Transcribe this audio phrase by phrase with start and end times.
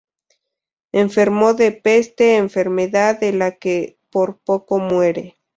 [0.93, 5.37] Enfermó de peste, enfermedad de la que por poco muere.